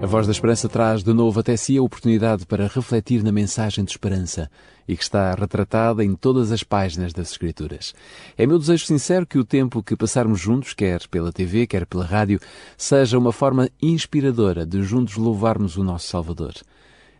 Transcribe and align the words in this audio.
A 0.00 0.06
Voz 0.06 0.26
da 0.26 0.32
Esperança 0.32 0.68
traz 0.68 1.02
de 1.02 1.12
novo 1.12 1.40
até 1.40 1.56
si 1.56 1.76
a 1.76 1.82
oportunidade 1.82 2.46
para 2.46 2.68
refletir 2.68 3.24
na 3.24 3.32
mensagem 3.32 3.84
de 3.84 3.90
esperança 3.90 4.48
e 4.86 4.96
que 4.96 5.02
está 5.02 5.34
retratada 5.34 6.04
em 6.04 6.14
todas 6.14 6.52
as 6.52 6.62
páginas 6.62 7.12
das 7.12 7.32
Escrituras. 7.32 7.92
É 8.36 8.46
meu 8.46 8.60
desejo 8.60 8.86
sincero 8.86 9.26
que 9.26 9.38
o 9.38 9.44
tempo 9.44 9.82
que 9.82 9.96
passarmos 9.96 10.38
juntos, 10.38 10.72
quer 10.72 11.04
pela 11.08 11.32
TV, 11.32 11.66
quer 11.66 11.84
pela 11.84 12.04
rádio, 12.04 12.38
seja 12.76 13.18
uma 13.18 13.32
forma 13.32 13.68
inspiradora 13.82 14.64
de 14.64 14.84
juntos 14.84 15.16
louvarmos 15.16 15.76
o 15.76 15.82
nosso 15.82 16.06
Salvador. 16.06 16.54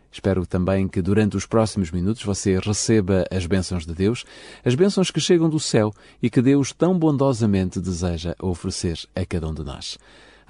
Espero 0.09 0.45
também 0.45 0.87
que 0.87 1.01
durante 1.01 1.35
os 1.35 1.45
próximos 1.45 1.91
minutos 1.91 2.23
você 2.23 2.57
receba 2.59 3.25
as 3.29 3.45
bênçãos 3.45 3.85
de 3.85 3.93
Deus, 3.93 4.23
as 4.63 4.73
bênçãos 4.73 5.11
que 5.11 5.19
chegam 5.19 5.49
do 5.49 5.59
céu 5.59 5.93
e 6.23 6.29
que 6.29 6.41
Deus 6.41 6.71
tão 6.71 6.97
bondosamente 6.97 7.81
deseja 7.81 8.35
oferecer 8.41 8.97
a 9.13 9.25
cada 9.25 9.49
um 9.49 9.53
de 9.53 9.65
nós. 9.65 9.97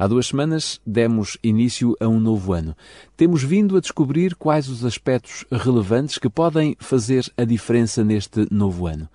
Há 0.01 0.07
duas 0.07 0.27
semanas 0.27 0.79
demos 0.87 1.37
início 1.43 1.93
a 1.99 2.07
um 2.07 2.21
novo 2.21 2.53
ano. 2.53 2.73
Temos 3.17 3.43
vindo 3.43 3.75
a 3.75 3.81
descobrir 3.81 4.33
quais 4.33 4.69
os 4.69 4.85
aspectos 4.85 5.43
relevantes 5.51 6.17
que 6.17 6.29
podem 6.29 6.73
fazer 6.79 7.29
a 7.35 7.43
diferença 7.43 8.01
neste 8.01 8.47
novo 8.49 8.87
ano. 8.87 9.09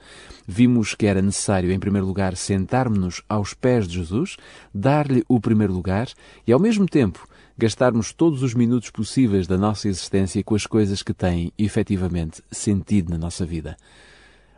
Vimos 0.47 0.95
que 0.95 1.07
era 1.07 1.23
necessário, 1.23 1.73
em 1.73 1.79
primeiro 1.79 2.07
lugar, 2.07 2.37
sentarmos-nos 2.37 3.23
aos 3.27 3.55
pés 3.55 3.89
de 3.89 3.95
Jesus, 3.95 4.37
dar-lhe 4.75 5.25
o 5.27 5.41
primeiro 5.41 5.73
lugar 5.73 6.07
e, 6.47 6.53
ao 6.53 6.61
mesmo 6.61 6.85
tempo, 6.85 7.27
gastarmos 7.57 8.13
todos 8.13 8.43
os 8.43 8.53
minutos 8.53 8.91
possíveis 8.91 9.47
da 9.47 9.57
nossa 9.57 9.89
existência 9.89 10.45
com 10.45 10.55
as 10.55 10.67
coisas 10.67 11.03
que 11.03 11.15
têm 11.15 11.51
efetivamente 11.57 12.43
sentido 12.53 13.09
na 13.09 13.17
nossa 13.17 13.47
vida. 13.47 13.75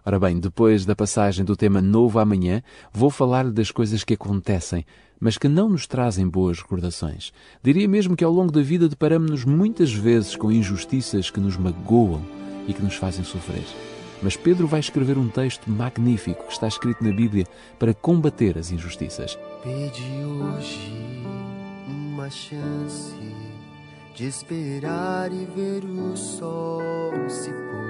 Ora 0.07 0.21
bem, 0.21 0.39
depois 0.39 0.87
da 0.87 0.95
passagem 0.95 1.45
do 1.45 1.57
tema 1.57 1.83
Novo 1.83 2.21
Amanhã, 2.21 2.63
vou 2.93 3.11
falar 3.11 3.51
das 3.51 3.73
coisas 3.73 4.05
que 4.05 4.15
acontecem, 4.15 4.87
mas 5.19 5.37
que 5.37 5.49
não 5.49 5.69
nos 5.69 5.85
trazem 5.89 6.29
boas 6.29 6.61
recordações. 6.61 7.33
Diria 7.61 7.89
mesmo 7.89 8.15
que 8.15 8.23
ao 8.23 8.31
longo 8.31 8.53
da 8.53 8.63
vida 8.63 8.89
deparamos-nos 8.89 9.45
muitas 9.45 9.93
vezes 9.93 10.37
com 10.37 10.53
injustiças 10.53 11.29
que 11.29 11.41
nos 11.41 11.57
magoam 11.57 12.23
e 12.69 12.73
que 12.73 12.85
nos 12.85 12.95
fazem 12.95 13.25
sofrer. 13.25 13.65
Mas 14.23 14.37
Pedro 14.37 14.69
vai 14.69 14.79
escrever 14.79 15.19
um 15.19 15.29
texto 15.29 15.69
magnífico 15.69 16.47
que 16.47 16.53
está 16.53 16.69
escrito 16.69 17.03
na 17.03 17.11
Bíblia 17.11 17.45
para 17.77 17.93
combater 17.93 18.57
as 18.57 18.71
injustiças. 18.71 19.37
Pede 19.65 20.05
hoje 20.25 20.89
uma 21.89 22.31
chance 22.31 23.13
de 24.15 24.27
esperar 24.27 25.33
e 25.33 25.45
ver 25.47 25.85
o 25.85 26.17
sol 26.17 27.29
se 27.29 27.51
pôr, 27.51 27.86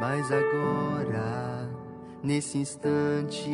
mas 0.00 0.30
agora, 0.30 1.68
nesse 2.22 2.58
instante, 2.58 3.50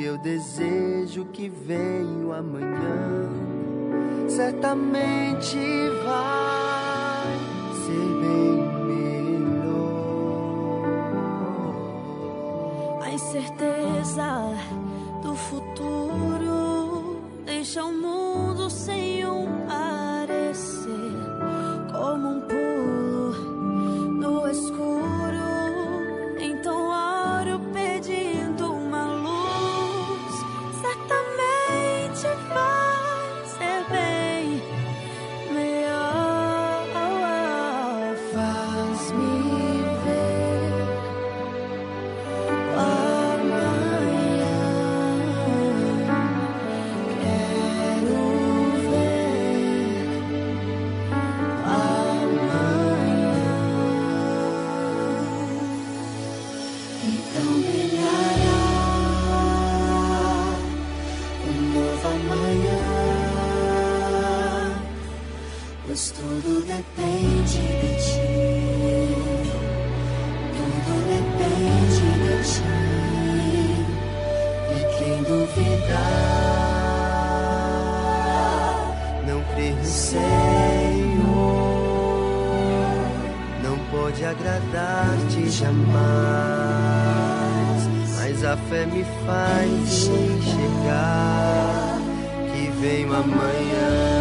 eu 0.00 0.16
desejo 0.18 1.24
que 1.26 1.48
venha 1.48 2.26
o 2.26 2.32
amanhã. 2.32 3.28
Certamente 4.28 5.58
vai 6.04 7.36
ser 7.84 8.06
bem 8.20 8.54
melhor. 8.86 10.22
A 13.02 13.10
incerteza 13.12 14.54
do 15.22 15.34
futuro 15.34 17.20
deixa 17.44 17.84
o 17.84 17.92
mundo 17.92 18.70
sem 18.70 19.19
pode 84.20 84.24
agradar-te 84.24 85.48
jamais, 85.48 85.88
mas 88.16 88.44
a 88.44 88.56
fé 88.56 88.84
me 88.86 89.04
faz 89.24 90.08
enxergar 90.08 91.98
que 92.52 92.70
vem 92.80 93.04
amanhã. 93.04 94.19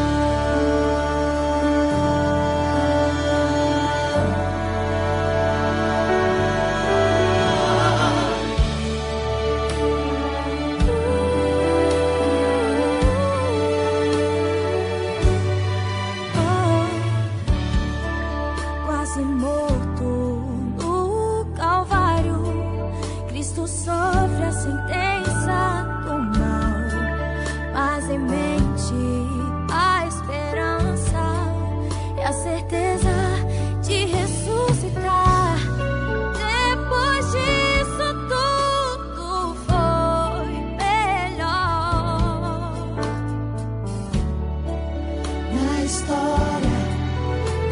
História 45.89 46.69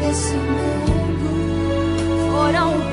desse 0.00 0.34
mundo. 0.34 1.28
Foram 2.32 2.87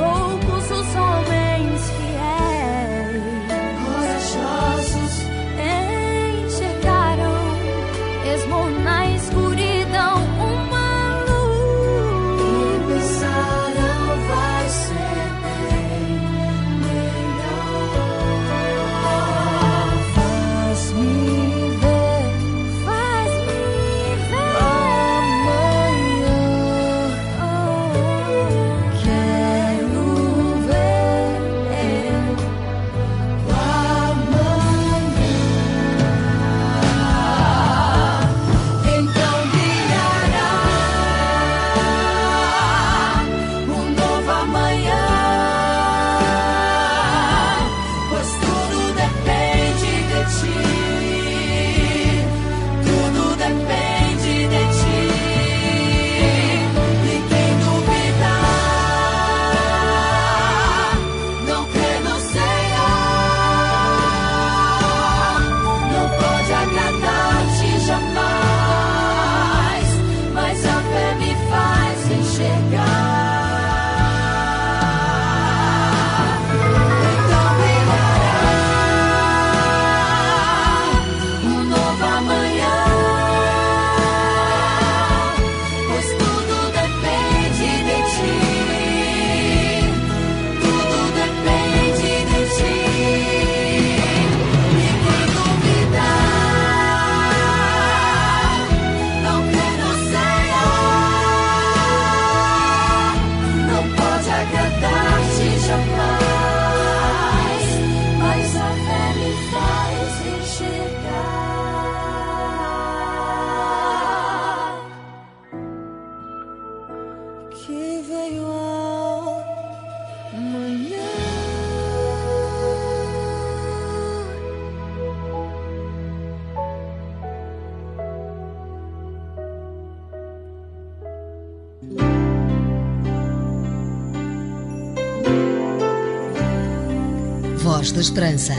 Voz 137.86 137.92
da 137.92 138.02
Esperança. 138.02 138.54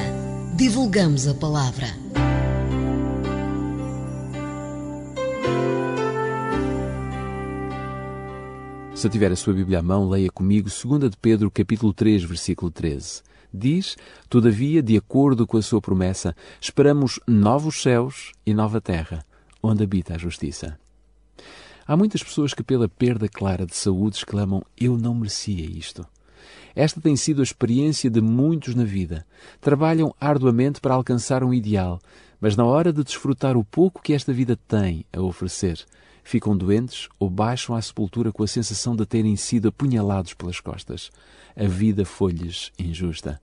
Divulgamos 0.54 1.26
a 1.26 1.34
palavra. 1.34 1.88
Se 8.94 9.08
tiver 9.08 9.32
a 9.32 9.34
sua 9.34 9.52
Bíblia 9.52 9.80
à 9.80 9.82
mão, 9.82 10.08
leia 10.08 10.30
comigo 10.30 10.68
2 10.68 11.10
de 11.10 11.16
Pedro, 11.16 11.50
capítulo 11.50 11.92
3, 11.92 12.22
versículo 12.22 12.70
13. 12.70 13.22
Diz, 13.52 13.96
todavia, 14.28 14.80
de 14.80 14.96
acordo 14.96 15.44
com 15.44 15.56
a 15.56 15.62
sua 15.62 15.80
promessa, 15.80 16.32
esperamos 16.60 17.18
novos 17.26 17.82
céus 17.82 18.30
e 18.46 18.54
nova 18.54 18.80
terra, 18.80 19.26
onde 19.60 19.82
habita 19.82 20.14
a 20.14 20.18
justiça. 20.18 20.78
Há 21.84 21.96
muitas 21.96 22.22
pessoas 22.22 22.54
que, 22.54 22.62
pela 22.62 22.88
perda 22.88 23.28
clara 23.28 23.66
de 23.66 23.74
saúde, 23.74 24.18
exclamam: 24.18 24.62
Eu 24.78 24.96
não 24.96 25.16
merecia 25.16 25.66
isto. 25.66 26.06
Esta 26.74 27.00
tem 27.00 27.16
sido 27.16 27.40
a 27.40 27.44
experiência 27.44 28.10
de 28.10 28.20
muitos 28.20 28.74
na 28.74 28.84
vida. 28.84 29.26
Trabalham 29.60 30.14
arduamente 30.20 30.80
para 30.80 30.94
alcançar 30.94 31.42
um 31.42 31.54
ideal, 31.54 32.00
mas 32.40 32.56
na 32.56 32.64
hora 32.64 32.92
de 32.92 33.02
desfrutar 33.02 33.56
o 33.56 33.64
pouco 33.64 34.02
que 34.02 34.12
esta 34.12 34.32
vida 34.32 34.58
tem 34.68 35.04
a 35.12 35.20
oferecer, 35.20 35.84
ficam 36.22 36.56
doentes 36.56 37.08
ou 37.18 37.30
baixam 37.30 37.74
à 37.74 37.80
sepultura 37.80 38.32
com 38.32 38.42
a 38.42 38.48
sensação 38.48 38.96
de 38.96 39.06
terem 39.06 39.36
sido 39.36 39.68
apunhalados 39.68 40.34
pelas 40.34 40.60
costas. 40.60 41.10
A 41.56 41.66
vida 41.66 42.04
foi-lhes 42.04 42.72
injusta. 42.78 43.40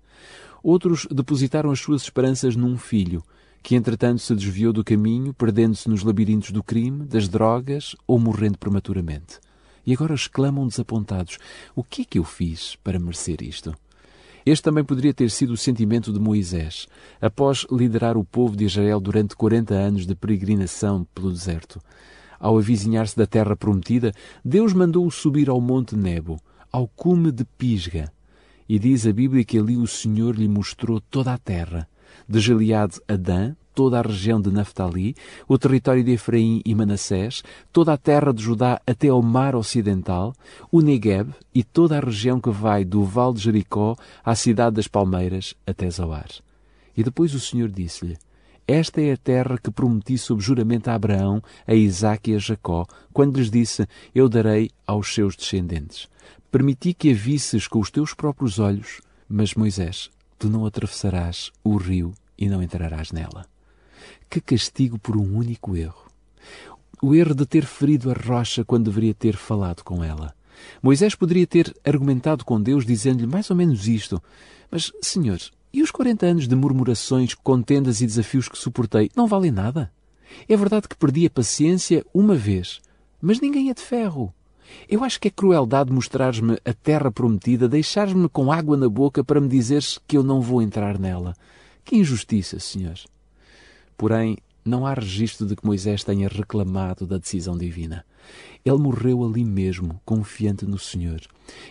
Outros 0.62 1.07
depositaram 1.10 1.72
as 1.72 1.80
suas 1.80 2.04
esperanças 2.04 2.56
num 2.56 2.78
filho, 2.78 3.24
que 3.63 3.75
entretanto 3.75 4.19
se 4.19 4.36
desviou 4.36 4.74
do 4.74 4.84
caminho, 4.84 5.34
perdendo-se 5.34 5.89
nos 5.89 6.04
labirintos 6.04 6.51
do 6.51 6.62
crime, 6.62 7.06
das 7.06 7.30
drogas 7.30 7.96
ou 8.06 8.19
morrendo 8.19 8.57
prematuramente. 8.57 9.39
E 9.86 9.94
agora 9.94 10.14
exclamam 10.14 10.68
desapontados: 10.68 11.38
O 11.76 11.84
que 11.84 12.04
é 12.04 12.06
que 12.06 12.20
eu 12.20 12.24
fiz 12.24 12.76
para 12.84 13.00
merecer 13.00 13.42
isto? 13.42 13.76
Este 14.46 14.64
também 14.64 14.84
poderia 14.84 15.14
ter 15.14 15.30
sido 15.32 15.54
o 15.54 15.58
sentimento 15.58 16.12
de 16.12 16.20
Moisés, 16.20 16.88
após 17.22 17.66
liderar 17.72 18.18
o 18.18 18.26
povo 18.26 18.58
de 18.58 18.66
Israel 18.66 19.00
durante 19.00 19.36
40 19.38 19.74
anos 19.74 20.06
de 20.06 20.16
peregrinação 20.16 21.08
pelo 21.16 21.32
deserto. 21.32 21.82
Ao 22.40 22.58
avizinhar-se 22.58 23.16
da 23.16 23.26
terra 23.26 23.56
prometida, 23.56 24.12
Deus 24.44 24.74
mandou-o 24.74 25.10
subir 25.10 25.50
ao 25.50 25.62
monte 25.62 25.96
Nebo, 25.96 26.42
ao 26.70 26.90
cume 26.90 27.32
de 27.32 27.46
Pisga. 27.46 28.12
E 28.68 28.78
diz 28.78 29.08
a 29.08 29.14
Bíblia 29.14 29.46
que 29.46 29.58
ali 29.58 29.78
o 29.78 29.88
Senhor 29.88 30.36
lhe 30.36 30.50
mostrou 30.50 31.00
toda 31.00 31.34
a 31.34 31.38
terra, 31.38 31.88
de 32.28 32.40
Gileade 32.42 33.00
a 33.08 33.16
Dan, 33.16 33.56
toda 33.74 34.00
a 34.00 34.02
região 34.02 34.40
de 34.40 34.52
Naftali, 34.52 35.16
o 35.48 35.58
território 35.58 36.04
de 36.04 36.12
Efraim 36.12 36.62
e 36.66 36.75
Manassés, 36.75 37.44
toda 37.72 37.94
a 37.94 37.98
terra 37.98 38.31
de 38.31 38.42
Judá 38.44 38.81
até 38.86 39.10
ao 39.10 39.22
mar 39.22 39.56
ocidental, 39.56 40.34
o 40.72 40.81
Negueb 40.81 41.34
e 41.54 41.64
toda 41.64 41.98
a 41.98 42.02
região 42.02 42.40
que 42.40 42.50
vai 42.50 42.86
do 42.86 43.04
Val 43.04 43.34
de 43.34 43.42
Jericó 43.42 43.96
à 44.24 44.36
cidade 44.36 44.75
das 44.75 44.88
Palmeiras 44.88 45.56
até 45.66 45.90
Zoar. 45.90 46.28
E 46.96 47.04
depois 47.04 47.34
o 47.34 47.40
Senhor 47.40 47.70
disse-lhe: 47.70 48.18
Esta 48.68 49.02
é 49.02 49.14
a 49.14 49.18
terra 49.18 49.58
que 49.58 49.72
prometi 49.72 50.18
sob 50.18 50.42
juramento 50.42 50.90
a 50.90 50.96
Abraão, 50.96 51.42
a 51.68 51.74
Isaque 51.74 52.31
e 52.31 52.36
a 52.36 52.40
Jacó, 52.40 52.86
quando 53.12 53.38
lhes 53.38 53.50
disse: 53.50 53.88
Eu 54.14 54.30
darei 54.30 54.70
aos 54.86 55.14
seus 55.14 55.36
descendentes. 55.36 56.08
Permiti 56.52 56.94
que 56.94 57.12
a 57.12 57.16
visses 57.16 57.68
com 57.68 57.80
os 57.80 57.90
teus 57.90 58.14
próprios 58.14 58.60
olhos, 58.60 59.02
mas 59.28 59.56
Moisés, 59.56 60.12
tu 60.38 60.50
não 60.50 60.66
atravessarás 60.66 61.52
o 61.64 61.78
rio 61.78 62.14
e 62.38 62.48
não 62.48 62.62
entrarás 62.62 63.12
nela. 63.12 63.53
Que 64.34 64.42
castigo 64.42 64.98
por 64.98 65.16
um 65.16 65.38
único 65.38 65.78
erro! 65.78 66.08
O 67.00 67.14
erro 67.14 67.36
de 67.36 67.46
ter 67.46 67.68
ferido 67.68 68.10
a 68.10 68.16
rocha 68.16 68.66
quando 68.66 68.86
deveria 68.86 69.14
ter 69.14 69.36
falado 69.36 69.84
com 69.84 70.04
ela. 70.04 70.34
Moisés 70.82 71.13
poderia 71.13 71.46
ter 71.46 71.72
argumentado 71.86 72.44
com 72.44 72.60
Deus 72.60 72.84
dizendo-lhe 72.84 73.28
mais 73.28 73.52
ou 73.52 73.56
menos 73.56 73.88
isto: 73.88 74.20
Mas, 74.72 74.92
Senhor, 75.04 75.38
e 75.72 75.84
os 75.84 75.92
40 75.92 76.25
anos 76.25 76.48
de 76.48 76.56
murmurações, 76.56 77.36
contendas 77.36 78.02
e 78.02 78.08
desafios 78.08 78.50
que 78.50 78.58
suportei 78.58 79.12
não 79.16 79.28
valem 79.28 79.52
nada? 79.52 79.94
É 80.50 80.58
verdade 80.58 80.88
que 80.88 80.98
perdi 80.98 81.28
a 81.28 81.30
paciência 81.30 82.04
uma 82.12 82.34
vez, 82.34 82.82
mas 83.22 83.40
ninguém 83.40 83.70
é 83.70 83.74
de 83.75 83.84
ferro. 83.84 84.34
Eu 84.90 85.04
acho 85.04 85.22
que 85.22 85.28
é 85.28 85.32
crueldade 85.32 85.94
mostrares-me 85.94 86.58
a 86.66 86.74
terra 86.74 87.12
prometida, 87.12 87.70
deixares-me 87.70 88.28
com 88.28 88.52
água 88.52 88.75
na 88.75 88.90
boca 88.90 89.24
para 89.24 89.40
me 89.40 89.48
dizeres 89.48 90.00
que 90.08 90.18
eu 90.18 90.24
não 90.24 90.42
vou 90.42 90.60
entrar 90.60 90.98
nela. 90.98 91.36
Que 91.86 91.98
injustiça, 91.98 92.60
Senhor! 92.60 92.98
Porém, 93.98 94.38
não 94.66 94.86
há 94.86 94.94
registro 94.94 95.46
de 95.46 95.56
que 95.56 95.66
Moisés 95.66 96.04
tenha 96.04 96.28
reclamado 96.28 97.06
da 97.06 97.18
decisão 97.18 97.58
divina. 97.58 98.06
Ele 98.64 98.78
morreu 98.78 99.24
ali 99.24 99.44
mesmo, 99.44 100.00
confiante 100.06 100.66
no 100.66 100.80
Senhor, 100.80 101.22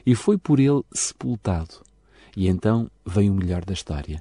e 0.05 0.15
foi 0.15 0.37
por 0.37 0.61
ele 0.61 0.83
sepultado. 0.93 1.81
E 2.37 2.49
então 2.49 2.91
vem 3.07 3.31
o 3.31 3.35
melhor 3.35 3.65
da 3.65 3.73
história. 3.73 4.21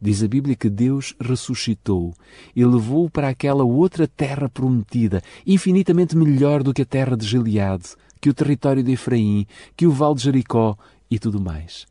Diz 0.00 0.22
a 0.22 0.28
Bíblia 0.28 0.56
que 0.56 0.70
Deus 0.70 1.14
ressuscitou 1.20 2.14
e 2.56 2.64
levou-o 2.64 3.10
para 3.10 3.28
aquela 3.28 3.64
outra 3.64 4.08
terra 4.08 4.48
prometida, 4.48 5.22
infinitamente 5.46 6.16
melhor 6.16 6.62
do 6.62 6.72
que 6.72 6.82
a 6.82 6.86
terra 6.86 7.16
de 7.16 7.26
Gileade, 7.26 7.96
que 8.20 8.30
o 8.30 8.34
território 8.34 8.82
de 8.82 8.92
Efraim, 8.92 9.46
que 9.76 9.86
o 9.86 9.92
vale 9.92 10.14
de 10.14 10.22
Jericó 10.22 10.76
e 11.10 11.18
tudo 11.18 11.40
mais. 11.40 11.86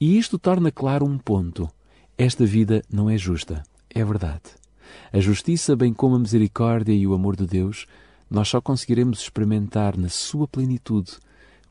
E 0.00 0.18
isto 0.18 0.36
torna 0.36 0.72
claro 0.72 1.06
um 1.06 1.16
ponto. 1.16 1.68
Esta 2.18 2.44
vida 2.44 2.82
não 2.90 3.08
é 3.08 3.16
justa. 3.16 3.62
É 3.88 4.04
verdade. 4.04 4.63
A 5.12 5.20
justiça, 5.20 5.76
bem 5.76 5.92
como 5.92 6.16
a 6.16 6.18
misericórdia 6.18 6.92
e 6.92 7.06
o 7.06 7.14
amor 7.14 7.36
de 7.36 7.46
Deus, 7.46 7.86
nós 8.30 8.48
só 8.48 8.60
conseguiremos 8.60 9.20
experimentar 9.20 9.96
na 9.96 10.08
sua 10.08 10.48
plenitude 10.48 11.12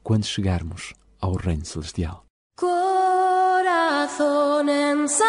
quando 0.02 0.26
chegarmos 0.26 0.94
ao 1.20 1.36
Reino 1.36 1.66
Celestial. 1.66 2.24
Corazón 2.58 4.70
ensangrentado 4.70 5.24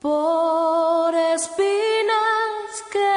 por 0.00 1.14
espinas 1.34 2.82
que 2.90 3.14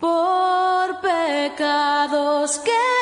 por 0.00 1.00
pecados 1.00 2.58
que 2.58 2.97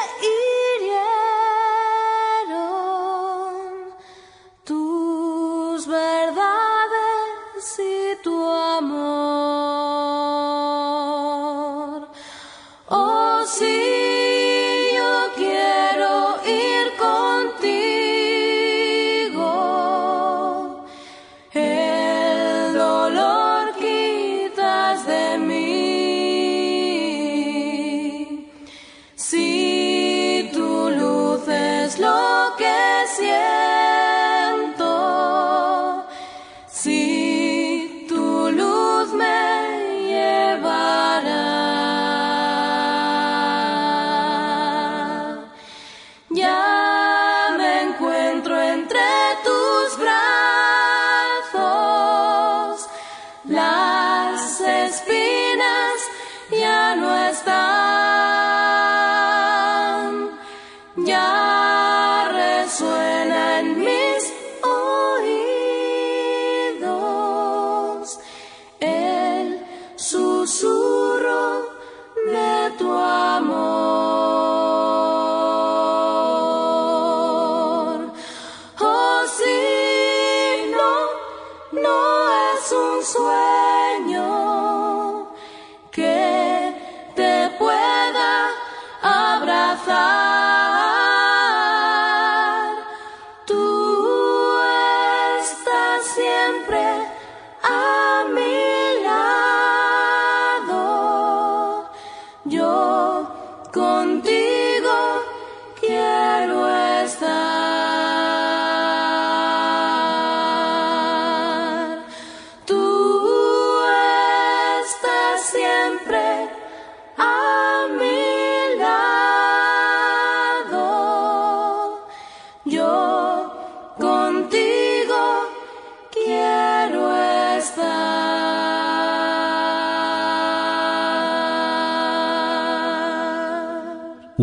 swear. 83.06 83.45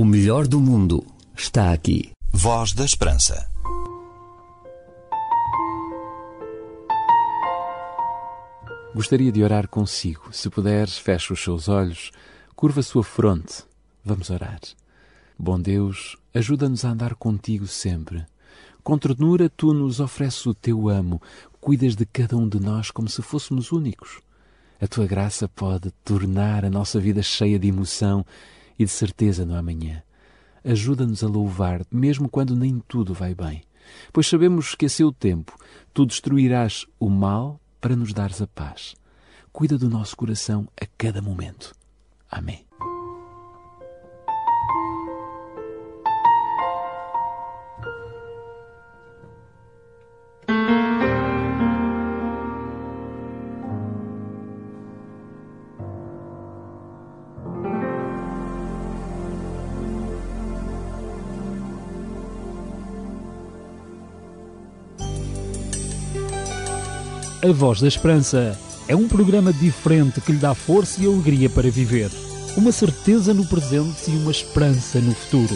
O 0.04 0.06
melhor 0.06 0.50
do 0.50 0.60
mundo 0.60 1.02
está 1.34 1.72
aqui. 1.72 2.12
Voz 2.30 2.74
da 2.74 2.84
Esperança. 2.84 3.50
Gostaria 8.94 9.32
de 9.32 9.42
orar 9.42 9.70
consigo. 9.70 10.28
Se 10.34 10.50
puderes, 10.50 10.98
feche 10.98 11.32
os 11.32 11.42
seus 11.42 11.70
olhos, 11.70 12.12
curva 12.54 12.82
a 12.82 12.84
sua 12.84 13.02
fronte. 13.02 13.64
Vamos 14.04 14.30
orar. 14.30 14.60
Bom 15.40 15.58
Deus, 15.58 16.18
ajuda-nos 16.34 16.84
a 16.84 16.90
andar 16.90 17.16
contigo 17.16 17.66
sempre. 17.66 18.26
Com 18.84 18.98
ternura, 18.98 19.50
tu 19.50 19.74
nos 19.74 20.02
ofereces 20.02 20.46
o 20.46 20.54
teu 20.54 20.90
amo, 20.90 21.22
cuidas 21.62 21.96
de 21.96 22.06
cada 22.06 22.36
um 22.36 22.50
de 22.50 22.60
nós 22.60 22.92
como 22.92 23.08
se 23.08 23.22
fôssemos 23.22 23.72
únicos. 23.72 24.20
A 24.82 24.86
tua 24.86 25.08
graça 25.08 25.48
pode 25.48 25.92
tornar 26.04 26.66
a 26.66 26.70
nossa 26.70 27.00
vida 27.00 27.24
cheia 27.24 27.58
de 27.58 27.70
emoção 27.70 28.26
e 28.78 28.86
de 28.86 28.92
certeza 28.92 29.46
no 29.46 29.56
amanhã. 29.56 30.04
Ajuda-nos 30.64 31.24
a 31.24 31.28
louvar, 31.28 31.82
mesmo 31.92 32.30
quando 32.30 32.56
nem 32.56 32.82
tudo 32.88 33.14
vai 33.14 33.36
bem, 33.36 33.64
pois 34.12 34.28
sabemos 34.28 34.76
que 34.76 34.86
a 34.86 34.90
seu 34.90 35.12
tempo 35.12 35.58
tu 35.94 36.06
destruirás 36.06 36.86
o 37.00 37.10
mal 37.10 37.60
para 37.82 37.96
nos 37.96 38.14
dares 38.14 38.42
a 38.42 38.48
paz. 38.48 38.96
Cuida 39.52 39.78
do 39.78 39.90
nosso 39.90 40.16
coração 40.16 40.68
a 40.80 40.86
cada 40.98 41.22
momento. 41.22 41.74
Amém. 42.32 42.66
A 67.44 67.52
Voz 67.52 67.82
da 67.82 67.90
Esperança 67.90 68.58
é 68.88 68.96
um 68.96 69.06
programa 69.06 69.52
diferente 69.52 70.22
que 70.22 70.32
lhe 70.32 70.38
dá 70.38 70.56
força 70.56 71.04
e 71.04 71.06
alegria 71.06 71.50
para 71.50 71.70
viver, 71.70 72.10
uma 72.56 72.72
certeza 72.72 73.34
no 73.34 73.46
presente 73.46 74.10
e 74.10 74.16
uma 74.16 74.32
esperança 74.32 75.02
no 75.02 75.14
futuro. 75.14 75.54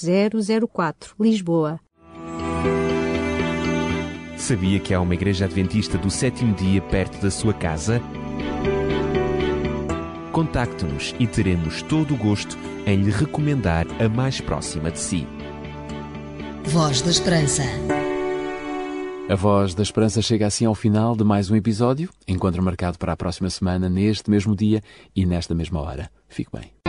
004, 0.70 1.16
Lisboa. 1.18 1.80
Sabia 4.42 4.80
que 4.80 4.92
há 4.92 5.00
uma 5.00 5.14
igreja 5.14 5.44
adventista 5.44 5.96
do 5.96 6.10
sétimo 6.10 6.52
dia 6.52 6.82
perto 6.82 7.22
da 7.22 7.30
sua 7.30 7.54
casa? 7.54 8.02
Contacte-nos 10.32 11.14
e 11.20 11.28
teremos 11.28 11.80
todo 11.82 12.12
o 12.12 12.16
gosto 12.16 12.58
em 12.84 13.02
lhe 13.02 13.12
recomendar 13.12 13.86
a 14.02 14.08
mais 14.08 14.40
próxima 14.40 14.90
de 14.90 14.98
si. 14.98 15.28
Voz 16.64 17.00
da 17.02 17.10
Esperança. 17.12 17.62
A 19.28 19.34
Voz 19.36 19.76
da 19.76 19.82
Esperança 19.84 20.20
chega 20.20 20.48
assim 20.48 20.64
ao 20.66 20.74
final 20.74 21.14
de 21.14 21.22
mais 21.22 21.48
um 21.48 21.54
episódio. 21.54 22.10
Encontro 22.26 22.64
marcado 22.64 22.98
para 22.98 23.12
a 23.12 23.16
próxima 23.16 23.48
semana, 23.48 23.88
neste 23.88 24.28
mesmo 24.28 24.56
dia 24.56 24.82
e 25.14 25.24
nesta 25.24 25.54
mesma 25.54 25.80
hora. 25.80 26.10
Fique 26.28 26.50
bem. 26.52 26.81